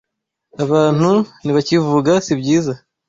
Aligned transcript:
Abantu 0.63 1.11
ntibakivuga 1.43 2.11
sibyiza. 2.25 2.73